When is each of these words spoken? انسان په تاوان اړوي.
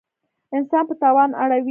انسان 0.57 0.83
په 0.89 0.95
تاوان 1.01 1.31
اړوي. 1.43 1.69